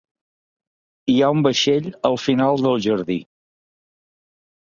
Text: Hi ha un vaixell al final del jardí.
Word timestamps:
Hi 1.13 1.17
ha 1.25 1.29
un 1.35 1.43
vaixell 1.47 1.89
al 2.11 2.17
final 2.23 2.65
del 2.65 2.81
jardí. 2.87 3.19